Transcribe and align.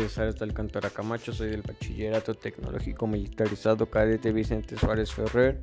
Ares 0.00 0.40
Alcántara 0.40 0.88
Camacho, 0.88 1.30
soy 1.30 1.50
del 1.50 1.60
Bachillerato 1.60 2.34
Tecnológico 2.34 3.06
Militarizado 3.06 3.90
Cadete 3.90 4.32
Vicente 4.32 4.76
Suárez 4.78 5.12
Ferrer, 5.12 5.60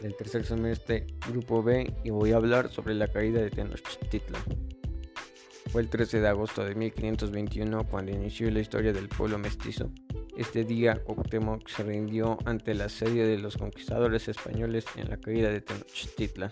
del 0.00 0.14
tercer 0.14 0.44
semestre 0.44 1.06
Grupo 1.28 1.64
B, 1.64 1.92
y 2.04 2.10
voy 2.10 2.30
a 2.30 2.36
hablar 2.36 2.70
sobre 2.70 2.94
la 2.94 3.08
caída 3.08 3.40
de 3.40 3.50
Tenochtitlan. 3.50 4.42
Fue 5.72 5.82
el 5.82 5.88
13 5.88 6.20
de 6.20 6.28
agosto 6.28 6.64
de 6.64 6.76
1521 6.76 7.84
cuando 7.88 8.12
inició 8.12 8.48
la 8.52 8.60
historia 8.60 8.92
del 8.92 9.08
pueblo 9.08 9.36
mestizo. 9.38 9.90
Este 10.36 10.62
día 10.62 11.02
Cuauhtémoc 11.02 11.68
se 11.68 11.82
rindió 11.82 12.38
ante 12.44 12.70
el 12.70 12.82
asedio 12.82 13.26
de 13.26 13.38
los 13.38 13.56
conquistadores 13.56 14.28
españoles 14.28 14.84
en 14.94 15.10
la 15.10 15.16
caída 15.16 15.50
de 15.50 15.60
Tenochtitlan. 15.60 16.50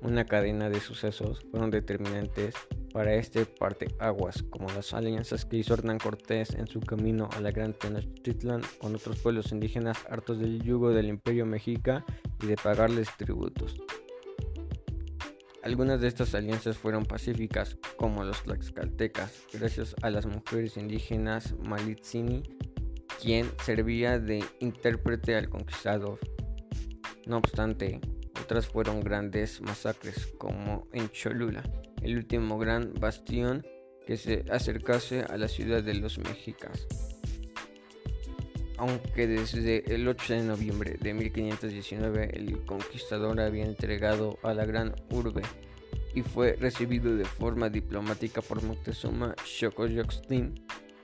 Una 0.00 0.24
cadena 0.24 0.70
de 0.70 0.80
sucesos 0.80 1.44
fueron 1.50 1.70
determinantes 1.70 2.54
para 2.94 3.12
este 3.14 3.44
aguas, 3.98 4.44
como 4.44 4.68
las 4.68 4.94
alianzas 4.94 5.44
que 5.44 5.56
hizo 5.56 5.74
Hernán 5.74 5.98
Cortés 5.98 6.54
en 6.54 6.68
su 6.68 6.78
camino 6.78 7.28
a 7.36 7.40
la 7.40 7.50
Gran 7.50 7.72
Tenochtitlan 7.72 8.62
con 8.78 8.94
otros 8.94 9.18
pueblos 9.18 9.50
indígenas 9.50 9.98
hartos 10.08 10.38
del 10.38 10.62
yugo 10.62 10.90
del 10.90 11.08
imperio 11.08 11.44
mexica 11.44 12.04
y 12.40 12.46
de 12.46 12.54
pagarles 12.54 13.08
tributos. 13.18 13.74
Algunas 15.64 16.00
de 16.00 16.06
estas 16.06 16.36
alianzas 16.36 16.78
fueron 16.78 17.04
pacíficas, 17.04 17.78
como 17.96 18.22
los 18.22 18.44
tlaxcaltecas, 18.44 19.42
gracias 19.52 19.96
a 20.02 20.10
las 20.10 20.26
mujeres 20.26 20.76
indígenas 20.76 21.52
Malitzini, 21.64 22.44
quien 23.20 23.50
servía 23.64 24.20
de 24.20 24.44
intérprete 24.60 25.34
al 25.34 25.48
conquistador. 25.48 26.20
No 27.26 27.38
obstante, 27.38 28.00
otras 28.40 28.68
fueron 28.68 29.00
grandes 29.00 29.60
masacres, 29.62 30.28
como 30.38 30.86
en 30.92 31.08
Cholula 31.08 31.64
el 32.04 32.16
último 32.16 32.58
gran 32.58 32.92
bastión 32.94 33.66
que 34.06 34.16
se 34.16 34.44
acercase 34.50 35.22
a 35.22 35.36
la 35.36 35.48
ciudad 35.48 35.82
de 35.82 35.94
los 35.94 36.18
mexicas. 36.18 36.86
Aunque 38.76 39.26
desde 39.26 39.94
el 39.94 40.06
8 40.06 40.34
de 40.34 40.42
noviembre 40.42 40.96
de 41.00 41.14
1519 41.14 42.30
el 42.34 42.64
conquistador 42.64 43.40
había 43.40 43.64
entregado 43.64 44.38
a 44.42 44.52
la 44.52 44.66
gran 44.66 44.94
urbe 45.10 45.42
y 46.14 46.22
fue 46.22 46.56
recibido 46.60 47.16
de 47.16 47.24
forma 47.24 47.68
diplomática 47.68 48.42
por 48.42 48.62
Moctezuma 48.62 49.34
Xocoyotzin, 49.44 50.54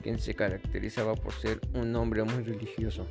quien 0.02 0.18
se 0.18 0.34
caracterizaba 0.34 1.14
por 1.14 1.32
ser 1.32 1.60
un 1.74 1.94
hombre 1.96 2.22
muy 2.24 2.42
religioso. 2.44 3.06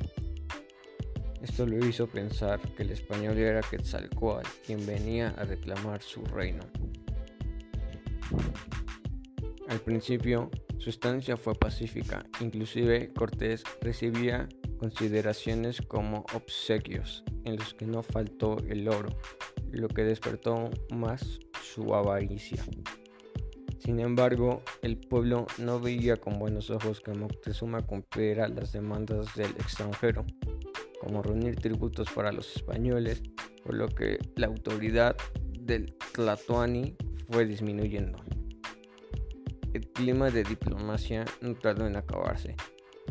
Esto 1.42 1.66
lo 1.66 1.84
hizo 1.86 2.06
pensar 2.06 2.60
que 2.74 2.82
el 2.82 2.90
español 2.90 3.38
era 3.38 3.62
Quetzalcoatl, 3.62 4.48
quien 4.66 4.86
venía 4.86 5.30
a 5.30 5.44
reclamar 5.44 6.02
su 6.02 6.22
reino. 6.24 6.62
Al 9.68 9.80
principio, 9.80 10.50
su 10.78 10.90
estancia 10.90 11.36
fue 11.36 11.54
pacífica, 11.54 12.26
inclusive 12.40 13.12
Cortés 13.12 13.62
recibía 13.80 14.48
consideraciones 14.78 15.80
como 15.82 16.24
obsequios, 16.34 17.22
en 17.44 17.56
los 17.56 17.74
que 17.74 17.86
no 17.86 18.02
faltó 18.02 18.56
el 18.68 18.88
oro, 18.88 19.10
lo 19.70 19.88
que 19.88 20.02
despertó 20.04 20.70
más 20.90 21.38
su 21.62 21.94
avaricia. 21.94 22.64
Sin 23.78 24.00
embargo, 24.00 24.62
el 24.82 24.98
pueblo 24.98 25.46
no 25.58 25.80
veía 25.80 26.16
con 26.16 26.38
buenos 26.38 26.70
ojos 26.70 27.00
que 27.00 27.12
Moctezuma 27.12 27.86
cumpliera 27.86 28.48
las 28.48 28.72
demandas 28.72 29.34
del 29.34 29.50
extranjero, 29.52 30.24
como 31.00 31.22
reunir 31.22 31.56
tributos 31.56 32.10
para 32.10 32.32
los 32.32 32.56
españoles, 32.56 33.22
por 33.64 33.74
lo 33.74 33.88
que 33.88 34.18
la 34.36 34.48
autoridad 34.48 35.16
del 35.60 35.94
Tlatoani 36.12 36.96
fue 37.30 37.46
disminuyendo. 37.46 38.18
El 39.72 39.86
clima 39.88 40.30
de 40.30 40.42
diplomacia 40.42 41.24
no 41.40 41.54
tardó 41.54 41.86
en 41.86 41.96
acabarse, 41.96 42.56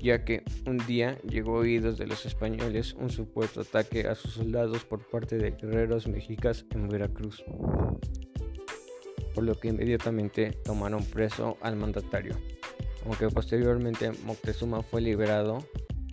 ya 0.01 0.25
que 0.25 0.43
un 0.65 0.77
día 0.77 1.17
llegó 1.21 1.55
a 1.55 1.59
oídos 1.59 1.97
de 1.97 2.07
los 2.07 2.25
españoles 2.25 2.93
un 2.93 3.09
supuesto 3.09 3.61
ataque 3.61 4.07
a 4.07 4.15
sus 4.15 4.33
soldados 4.33 4.83
por 4.83 5.07
parte 5.07 5.37
de 5.37 5.51
guerreros 5.51 6.07
mexicas 6.07 6.65
en 6.71 6.89
Veracruz, 6.89 7.43
por 9.33 9.43
lo 9.43 9.55
que 9.55 9.69
inmediatamente 9.69 10.51
tomaron 10.63 11.03
preso 11.05 11.57
al 11.61 11.77
mandatario. 11.77 12.35
Aunque 13.05 13.29
posteriormente 13.29 14.11
Moctezuma 14.25 14.83
fue 14.83 14.99
liberado, 14.99 15.65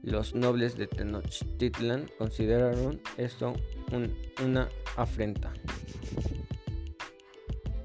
los 0.03 0.37
nobles 0.37 0.77
de 0.77 0.87
Tenochtitlan 0.87 2.07
consideraron 2.17 3.01
esto 3.17 3.55
una 4.45 4.69
afrenta. 4.97 5.53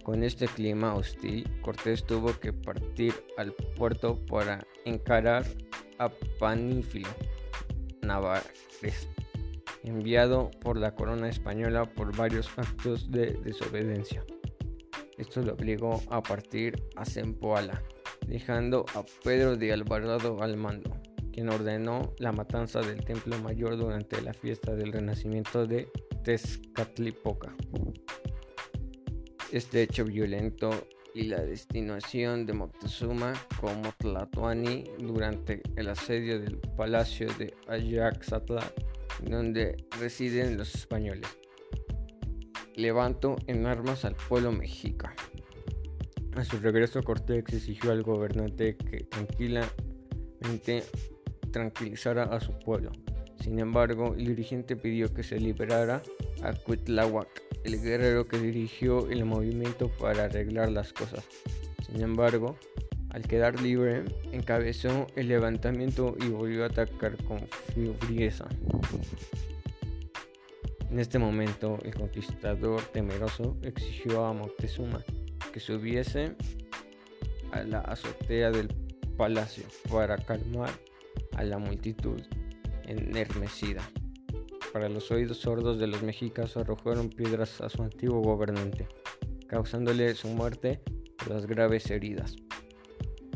Con 0.03 0.23
este 0.23 0.47
clima 0.47 0.95
hostil, 0.95 1.47
Cortés 1.61 2.03
tuvo 2.03 2.39
que 2.39 2.53
partir 2.53 3.13
al 3.37 3.53
puerto 3.53 4.17
para 4.25 4.65
encarar 4.85 5.45
a 5.99 6.09
Panífilo 6.39 7.09
Navarres, 8.01 9.07
enviado 9.83 10.49
por 10.61 10.77
la 10.77 10.95
corona 10.95 11.29
española 11.29 11.85
por 11.85 12.15
varios 12.15 12.49
actos 12.57 13.11
de 13.11 13.33
desobediencia. 13.43 14.25
Esto 15.19 15.43
lo 15.43 15.53
obligó 15.53 16.01
a 16.09 16.23
partir 16.23 16.83
a 16.95 17.05
Zempoala, 17.05 17.83
dejando 18.25 18.85
a 18.95 19.05
Pedro 19.23 19.55
de 19.55 19.71
Alvarado 19.71 20.41
al 20.41 20.57
mando, 20.57 20.99
quien 21.31 21.49
ordenó 21.49 22.13
la 22.17 22.31
matanza 22.31 22.81
del 22.81 23.05
Templo 23.05 23.37
Mayor 23.37 23.77
durante 23.77 24.19
la 24.21 24.33
fiesta 24.33 24.73
del 24.73 24.91
Renacimiento 24.91 25.67
de 25.67 25.91
Tezcatlipoca. 26.23 27.55
Este 29.51 29.81
hecho 29.81 30.05
violento 30.05 30.71
y 31.13 31.23
la 31.23 31.41
destinación 31.41 32.45
de 32.45 32.53
Moctezuma 32.53 33.33
como 33.59 33.91
Tlatoani 33.97 34.85
durante 34.97 35.61
el 35.75 35.89
asedio 35.89 36.39
del 36.39 36.57
palacio 36.57 37.27
de 37.37 37.53
Ayaxatla, 37.67 38.63
donde 39.21 39.75
residen 39.99 40.57
los 40.57 40.73
españoles. 40.73 41.27
Levanto 42.75 43.35
en 43.47 43.65
armas 43.65 44.05
al 44.05 44.15
pueblo 44.15 44.53
mexica. 44.53 45.13
A 46.37 46.45
su 46.45 46.57
regreso 46.59 47.03
Cortés 47.03 47.39
exigió 47.39 47.91
al 47.91 48.03
gobernante 48.03 48.77
que 48.77 49.03
tranquilamente 49.03 50.85
tranquilizara 51.51 52.23
a 52.23 52.39
su 52.39 52.57
pueblo. 52.57 52.93
Sin 53.43 53.59
embargo, 53.59 54.15
el 54.15 54.27
dirigente 54.27 54.77
pidió 54.77 55.13
que 55.13 55.23
se 55.23 55.37
liberara 55.37 56.01
a 56.41 56.53
Cuitláhuac 56.53 57.50
el 57.63 57.81
guerrero 57.81 58.27
que 58.27 58.37
dirigió 58.37 59.09
el 59.09 59.25
movimiento 59.25 59.89
para 59.89 60.25
arreglar 60.25 60.71
las 60.71 60.93
cosas. 60.93 61.23
Sin 61.85 62.01
embargo, 62.01 62.55
al 63.09 63.23
quedar 63.23 63.61
libre, 63.61 64.05
encabezó 64.31 65.07
el 65.15 65.27
levantamiento 65.27 66.15
y 66.19 66.29
volvió 66.29 66.63
a 66.63 66.67
atacar 66.67 67.17
con 67.23 67.39
furieza. 67.99 68.47
En 70.89 70.99
este 70.99 71.19
momento, 71.19 71.77
el 71.83 71.93
conquistador 71.93 72.81
temeroso 72.93 73.57
exigió 73.63 74.25
a 74.25 74.33
Moctezuma 74.33 75.03
que 75.53 75.59
subiese 75.59 76.35
a 77.51 77.63
la 77.63 77.79
azotea 77.79 78.51
del 78.51 78.69
palacio 79.17 79.65
para 79.89 80.17
calmar 80.17 80.71
a 81.35 81.43
la 81.43 81.57
multitud 81.57 82.21
enernecida 82.85 83.81
para 84.71 84.89
los 84.89 85.11
oídos 85.11 85.37
sordos 85.37 85.79
de 85.79 85.87
los 85.87 86.01
mexicas 86.01 86.55
arrojaron 86.57 87.09
piedras 87.09 87.61
a 87.61 87.69
su 87.69 87.83
antiguo 87.83 88.21
gobernante, 88.21 88.87
causándole 89.47 90.13
su 90.15 90.27
muerte 90.29 90.81
por 91.17 91.29
las 91.29 91.45
graves 91.45 91.89
heridas. 91.91 92.35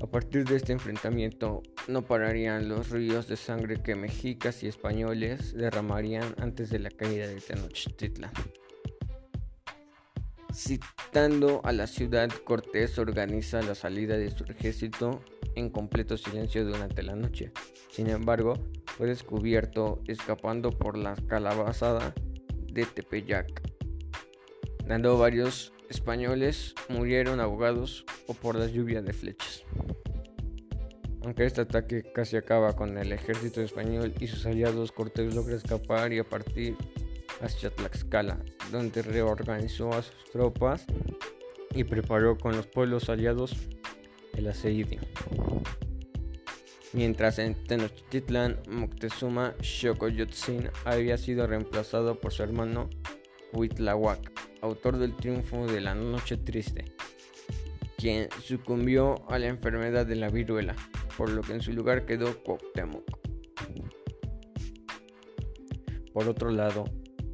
A 0.01 0.07
partir 0.07 0.45
de 0.45 0.57
este 0.57 0.73
enfrentamiento 0.73 1.63
no 1.87 2.03
pararían 2.03 2.69
los 2.69 2.89
ríos 2.89 3.27
de 3.27 3.37
sangre 3.37 3.81
que 3.81 3.95
mexicas 3.95 4.63
y 4.63 4.67
españoles 4.67 5.53
derramarían 5.53 6.35
antes 6.37 6.69
de 6.69 6.79
la 6.79 6.89
caída 6.89 7.27
de 7.27 7.41
Tenochtitlan. 7.41 8.31
Citando 10.53 11.61
a 11.65 11.73
la 11.73 11.87
ciudad, 11.87 12.29
Cortés 12.43 12.97
organiza 12.97 13.61
la 13.61 13.75
salida 13.75 14.17
de 14.17 14.31
su 14.31 14.45
ejército 14.45 15.21
en 15.55 15.69
completo 15.69 16.17
silencio 16.17 16.65
durante 16.65 17.01
la 17.01 17.15
noche. 17.15 17.51
Sin 17.89 18.09
embargo, 18.09 18.53
fue 18.85 19.07
descubierto 19.07 20.01
escapando 20.07 20.71
por 20.71 20.97
la 20.97 21.15
calabazada 21.27 22.13
de 22.71 22.85
Tepeyac, 22.85 23.61
dando 24.85 25.17
varios 25.17 25.73
españoles 25.89 26.75
murieron 26.89 27.39
ahogados 27.39 28.05
o 28.27 28.33
por 28.33 28.55
la 28.55 28.67
lluvia 28.67 29.01
de 29.01 29.13
flechas. 29.13 29.63
Aunque 31.23 31.45
este 31.45 31.61
ataque 31.61 32.03
casi 32.13 32.37
acaba 32.37 32.75
con 32.75 32.97
el 32.97 33.11
ejército 33.11 33.61
español 33.61 34.13
y 34.19 34.27
sus 34.27 34.45
aliados, 34.45 34.91
Cortés 34.91 35.33
logra 35.33 35.55
escapar 35.55 36.13
y 36.13 36.19
a 36.19 36.23
partir 36.23 36.75
hacia 37.41 37.71
Tlaxcala, 37.71 38.37
donde 38.71 39.01
reorganizó 39.01 39.91
a 39.91 40.03
sus 40.03 40.23
tropas 40.31 40.85
y 41.73 41.83
preparó 41.83 42.37
con 42.37 42.55
los 42.55 42.67
pueblos 42.67 43.09
aliados 43.09 43.55
el 44.35 44.47
asedio. 44.47 44.99
Mientras 46.93 47.39
en 47.39 47.55
Tenochtitlan, 47.55 48.57
Moctezuma 48.69 49.53
Xocoyotzin 49.61 50.69
había 50.85 51.17
sido 51.17 51.45
reemplazado 51.45 52.19
por 52.19 52.31
su 52.31 52.43
hermano 52.43 52.89
Huitlahuac, 53.51 54.31
autor 54.61 54.97
del 54.97 55.15
triunfo 55.15 55.67
de 55.67 55.81
la 55.81 55.93
Noche 55.93 56.37
Triste, 56.37 56.85
quien 57.97 58.29
sucumbió 58.41 59.29
a 59.29 59.39
la 59.39 59.47
enfermedad 59.47 60.05
de 60.05 60.15
la 60.15 60.29
viruela. 60.29 60.75
por 61.17 61.29
lo 61.29 61.41
que 61.41 61.53
en 61.53 61.61
su 61.61 61.71
lugar 61.71 62.05
quedó 62.05 62.43
Cuauhtémoc. 62.43 63.05
Por 66.13 66.27
otro 66.27 66.51
lado, 66.51 66.85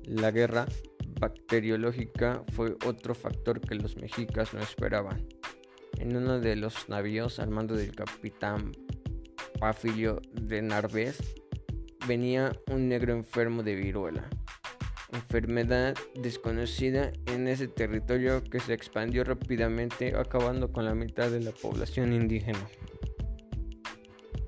la 0.06 0.30
guerra 0.30 0.68
bacteriológica 1.20 2.44
fue 2.54 2.76
otro 2.86 3.16
factor 3.16 3.60
que 3.60 3.76
los 3.76 3.96
mexicas 3.98 4.54
no 4.54 4.60
esperaban. 4.60 5.28
En 5.98 6.16
uno 6.16 6.40
de 6.40 6.56
los 6.56 6.90
navíos 6.90 7.40
al 7.40 7.50
mando 7.50 7.76
del 7.76 7.96
capitán 7.96 8.72
Pafilio 9.60 10.22
de 10.34 10.62
Narvés 10.62 11.18
venía 12.08 12.52
un 12.72 12.90
negro 12.90 13.14
enfermo 13.14 13.62
de 13.62 13.76
viruela, 13.76 14.28
enfermedad 15.14 15.96
desconocida 16.16 17.12
en 17.28 17.48
ese 17.48 17.68
territorio 17.68 18.44
que 18.44 18.60
se 18.60 18.74
expandió 18.74 19.24
rápidamente 19.24 20.16
acabando 20.16 20.72
con 20.72 20.86
la 20.86 20.96
mitad 20.96 21.30
de 21.30 21.42
la 21.42 21.52
población 21.52 22.14
indígena. 22.14 22.68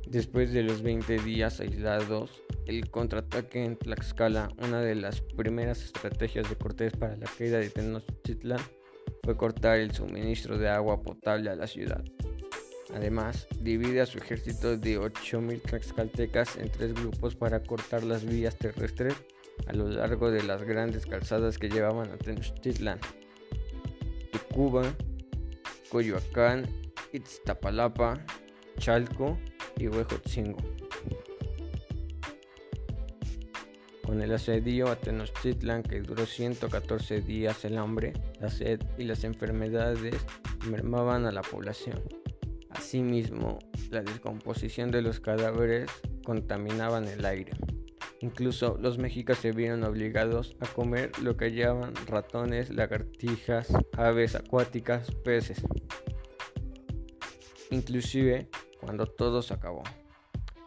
Después 0.07 0.51
de 0.53 0.63
los 0.63 0.81
20 0.81 1.19
días 1.19 1.59
aislados, 1.59 2.43
el 2.65 2.89
contraataque 2.89 3.63
en 3.63 3.77
Tlaxcala, 3.77 4.49
una 4.59 4.81
de 4.81 4.95
las 4.95 5.21
primeras 5.21 5.83
estrategias 5.83 6.49
de 6.49 6.55
Cortés 6.55 6.93
para 6.93 7.17
la 7.17 7.27
caída 7.37 7.59
de 7.59 7.69
Tenochtitlan, 7.69 8.61
fue 9.23 9.37
cortar 9.37 9.79
el 9.79 9.91
suministro 9.93 10.57
de 10.57 10.69
agua 10.69 11.01
potable 11.01 11.49
a 11.49 11.55
la 11.55 11.67
ciudad. 11.67 12.03
Además, 12.93 13.47
divide 13.59 14.01
a 14.01 14.05
su 14.05 14.17
ejército 14.17 14.77
de 14.77 14.99
8.000 14.99 15.61
tlaxcaltecas 15.63 16.57
en 16.57 16.69
tres 16.69 16.93
grupos 16.93 17.35
para 17.35 17.63
cortar 17.63 18.03
las 18.03 18.25
vías 18.25 18.57
terrestres 18.57 19.15
a 19.67 19.73
lo 19.73 19.87
largo 19.89 20.29
de 20.29 20.43
las 20.43 20.63
grandes 20.63 21.05
calzadas 21.05 21.57
que 21.57 21.69
llevaban 21.69 22.11
a 22.11 22.17
Tenochtitlan. 22.17 22.99
Cuba, 24.53 24.83
Coyoacán, 25.89 26.67
Iztapalapa, 27.11 28.23
Chalco 28.77 29.39
y 29.77 29.87
Huejotzingo. 29.87 30.59
Con 34.05 34.21
el 34.21 34.31
asedio 34.33 34.89
a 34.89 34.95
Tenochtitlan 34.97 35.81
que 35.81 36.01
duró 36.01 36.27
114 36.27 37.21
días, 37.21 37.65
el 37.65 37.79
hambre, 37.79 38.13
la 38.43 38.49
sed 38.49 38.81
y 38.97 39.05
las 39.05 39.23
enfermedades 39.23 40.15
mermaban 40.69 41.25
a 41.25 41.31
la 41.31 41.41
población. 41.41 42.03
Asimismo, 42.71 43.59
la 43.89 44.01
descomposición 44.01 44.91
de 44.91 45.01
los 45.01 45.21
cadáveres 45.21 45.89
contaminaban 46.25 47.07
el 47.07 47.23
aire. 47.23 47.53
Incluso 48.19 48.77
los 48.81 48.97
mexicas 48.97 49.37
se 49.37 49.53
vieron 49.53 49.85
obligados 49.85 50.57
a 50.59 50.65
comer 50.65 51.11
lo 51.21 51.37
que 51.37 51.45
hallaban 51.45 51.93
ratones, 52.05 52.69
lagartijas, 52.69 53.69
aves 53.95 54.35
acuáticas, 54.35 55.09
peces. 55.23 55.61
Inclusive 57.71 58.49
cuando 58.81 59.05
todo 59.05 59.41
se 59.41 59.53
acabó. 59.53 59.83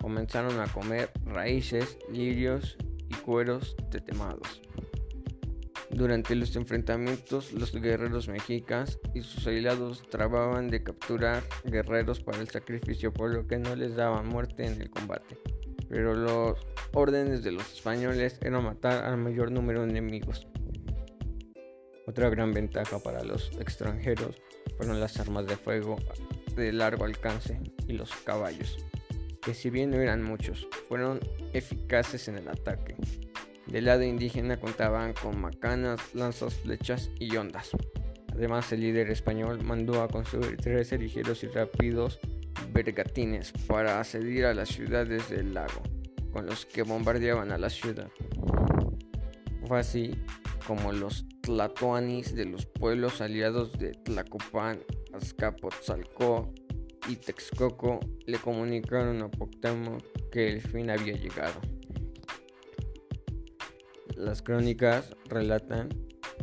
Comenzaron 0.01 0.61
a 0.61 0.67
comer 0.67 1.11
raíces, 1.27 1.99
lirios 2.11 2.79
y 3.11 3.15
cueros 3.17 3.77
tetemados. 3.91 4.63
Durante 5.97 6.35
los 6.35 6.55
enfrentamientos, 6.57 7.55
los 7.55 7.73
guerreros 7.73 8.29
mexicas 8.29 8.99
y 9.15 9.23
sus 9.23 9.47
aliados 9.47 10.03
trababan 10.11 10.69
de 10.69 10.83
capturar 10.83 11.43
guerreros 11.65 12.21
para 12.21 12.39
el 12.39 12.51
sacrificio, 12.51 13.15
por 13.15 13.33
lo 13.33 13.47
que 13.47 13.57
no 13.57 13.75
les 13.75 13.97
daban 13.97 14.29
muerte 14.29 14.67
en 14.67 14.79
el 14.83 14.91
combate. 14.91 15.39
Pero 15.89 16.13
los 16.13 16.59
órdenes 16.93 17.43
de 17.43 17.53
los 17.53 17.73
españoles 17.73 18.39
eran 18.43 18.65
matar 18.65 19.07
al 19.07 19.17
mayor 19.17 19.51
número 19.51 19.85
de 19.85 19.89
enemigos. 19.89 20.47
Otra 22.07 22.29
gran 22.29 22.53
ventaja 22.53 22.99
para 22.99 23.25
los 23.25 23.51
extranjeros 23.59 24.37
fueron 24.77 25.01
las 25.01 25.19
armas 25.19 25.47
de 25.47 25.57
fuego 25.57 25.97
de 26.55 26.75
largo 26.75 27.07
alcance 27.07 27.59
y 27.89 27.95
los 27.95 28.15
caballos 28.17 28.77
que 29.47 29.55
si 29.55 29.71
bien 29.71 29.91
no 29.93 29.99
eran 29.99 30.25
muchos, 30.25 30.67
fueron 30.89 31.21
eficaces 31.53 32.27
en 32.27 32.35
el 32.35 32.49
ataque. 32.49 32.97
Del 33.67 33.87
lado 33.87 34.05
indígena 34.05 34.61
contaban 34.61 35.13
con 35.13 35.41
macanas, 35.41 36.15
lanzas, 36.15 36.55
flechas 36.55 37.11
y 37.19 37.37
ondas. 37.37 37.71
Además, 38.33 38.71
el 38.73 38.81
líder 38.81 39.11
español 39.11 39.63
mandó 39.65 40.03
a 40.03 40.09
construir 40.09 40.57
13 40.57 40.99
ligeros 40.99 41.43
y 41.43 41.49
rápidos 41.49 42.21
bergatines 42.73 43.53
para 43.67 44.01
asedir 44.01 44.45
a 44.45 44.55
las 44.55 44.69
ciudades 44.69 45.29
del 45.31 45.55
lago, 45.55 45.83
con 46.33 46.47
los 46.47 46.67
que 46.67 46.83
bombardeaban 46.83 47.51
a 47.51 47.59
la 47.59 47.71
ciudad. 47.71 48.11
Fue 49.67 49.81
así 49.81 50.13
como 50.67 50.93
los 50.93 51.25
tlatoanis 51.41 52.35
de 52.35 52.45
los 52.45 52.67
pueblos 52.67 53.21
aliados 53.21 53.73
de 53.79 53.93
Tlacopan, 53.93 54.81
Azcapotzalco 55.13 56.53
y 57.09 57.17
Texcoco 57.17 58.01
le 58.27 58.39
comunicaron 58.39 59.23
a 59.23 59.31
Poctamo 59.31 59.99
que 60.31 60.53
el 60.53 60.61
fin 60.61 60.91
había 60.91 61.15
llegado. 61.15 61.61
Las 64.17 64.41
crónicas 64.41 65.15
relatan 65.27 65.91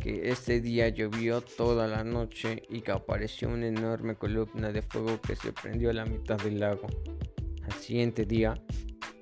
que 0.00 0.30
ese 0.30 0.60
día 0.60 0.88
llovió 0.90 1.40
toda 1.40 1.88
la 1.88 2.04
noche 2.04 2.62
y 2.68 2.82
que 2.82 2.92
apareció 2.92 3.48
una 3.48 3.66
enorme 3.66 4.14
columna 4.14 4.70
de 4.70 4.80
fuego 4.82 5.20
que 5.20 5.34
se 5.34 5.52
prendió 5.52 5.90
a 5.90 5.92
la 5.92 6.04
mitad 6.04 6.36
del 6.36 6.60
lago. 6.60 6.86
Al 7.64 7.72
siguiente 7.72 8.26
día, 8.26 8.54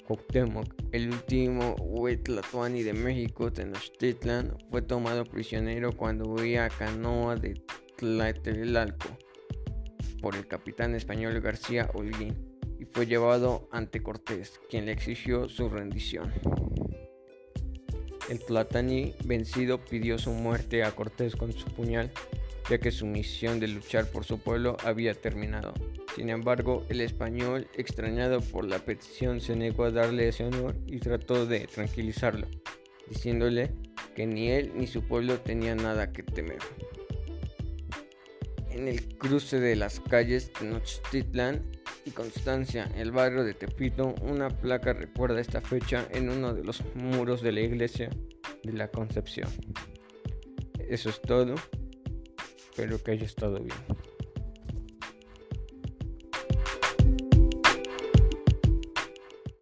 Cuauhtémoc, 0.06 0.66
el 0.92 1.08
último 1.08 1.76
Huetlatuani 1.76 2.82
de 2.82 2.92
México, 2.92 3.50
Tenochtitlan, 3.50 4.54
fue 4.70 4.82
tomado 4.82 5.24
prisionero 5.24 5.92
cuando 5.96 6.28
huía 6.28 6.66
a 6.66 6.68
canoa 6.68 7.36
de 7.36 7.54
Tlatelolco 7.96 9.16
por 10.20 10.36
el 10.36 10.46
capitán 10.46 10.94
español 10.94 11.40
García 11.40 11.88
Holguín 11.94 12.36
y 12.78 12.84
fue 12.84 13.06
llevado 13.06 13.68
ante 13.72 14.02
Cortés, 14.02 14.60
quien 14.68 14.84
le 14.84 14.92
exigió 14.92 15.48
su 15.48 15.70
rendición. 15.70 16.32
El 18.32 18.38
Tlatani 18.38 19.14
vencido 19.26 19.84
pidió 19.84 20.16
su 20.16 20.30
muerte 20.30 20.84
a 20.84 20.92
Cortés 20.92 21.36
con 21.36 21.52
su 21.52 21.66
puñal, 21.66 22.10
ya 22.70 22.78
que 22.78 22.90
su 22.90 23.04
misión 23.04 23.60
de 23.60 23.68
luchar 23.68 24.06
por 24.06 24.24
su 24.24 24.38
pueblo 24.38 24.78
había 24.82 25.12
terminado. 25.12 25.74
Sin 26.16 26.30
embargo, 26.30 26.86
el 26.88 27.02
español, 27.02 27.68
extrañado 27.76 28.40
por 28.40 28.64
la 28.64 28.78
petición, 28.78 29.42
se 29.42 29.54
negó 29.54 29.84
a 29.84 29.90
darle 29.90 30.28
ese 30.28 30.46
honor 30.46 30.74
y 30.86 30.98
trató 30.98 31.44
de 31.44 31.66
tranquilizarlo, 31.66 32.46
diciéndole 33.06 33.74
que 34.16 34.26
ni 34.26 34.48
él 34.48 34.72
ni 34.76 34.86
su 34.86 35.02
pueblo 35.02 35.38
tenían 35.40 35.76
nada 35.76 36.10
que 36.10 36.22
temer 36.22 36.60
en 38.70 38.88
el 38.88 39.18
cruce 39.18 39.60
de 39.60 39.76
las 39.76 40.00
calles 40.00 40.50
Tenochtitlan 40.52 41.62
y 42.04 42.10
Constancia, 42.10 42.90
el 42.96 43.12
barrio 43.12 43.44
de 43.44 43.54
Tepito, 43.54 44.14
una 44.22 44.48
placa 44.48 44.92
recuerda 44.92 45.40
esta 45.40 45.60
fecha 45.60 46.06
en 46.10 46.30
uno 46.30 46.54
de 46.54 46.64
los 46.64 46.82
muros 46.94 47.42
de 47.42 47.52
la 47.52 47.60
iglesia 47.60 48.10
de 48.62 48.72
la 48.72 48.88
Concepción. 48.88 49.48
Eso 50.78 51.10
es 51.10 51.20
todo. 51.20 51.54
Espero 52.70 53.02
que 53.02 53.12
haya 53.12 53.26
estado 53.26 53.58
bien. 53.58 54.11